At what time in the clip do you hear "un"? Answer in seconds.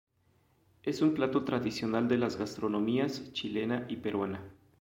1.03-1.13